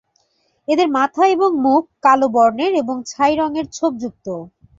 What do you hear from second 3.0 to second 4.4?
ছাই রঙের ছোপ যুক্ত।